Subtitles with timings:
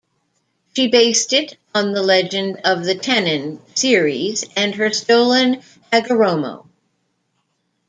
[0.75, 5.61] She based it on the legend of the "tennin" Ceres and her stolen
[5.93, 6.65] "hagoromo".